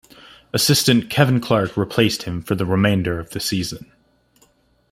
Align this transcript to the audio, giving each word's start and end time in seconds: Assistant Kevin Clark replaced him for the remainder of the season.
Assistant 0.51 1.11
Kevin 1.11 1.39
Clark 1.39 1.77
replaced 1.77 2.23
him 2.23 2.41
for 2.41 2.55
the 2.55 2.65
remainder 2.65 3.19
of 3.19 3.29
the 3.29 3.39
season. 3.39 3.91